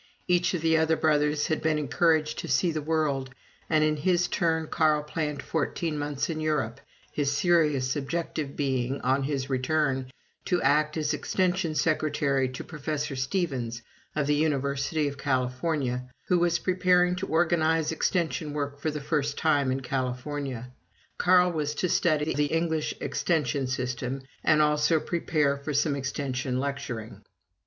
[0.27, 3.35] Each of the other brothers had been encouraged to see the world,
[3.69, 6.81] and in his turn Carl planned fourteen months in Europe,
[7.11, 10.09] his serious objective being, on his return,
[10.45, 13.83] to act as Extension Secretary to Professor Stephens
[14.15, 19.37] of the University of California, who was preparing to organize Extension work for the first
[19.37, 20.71] time in California.
[21.19, 27.21] Carl was to study the English Extension system and also prepare for some Extension lecturing.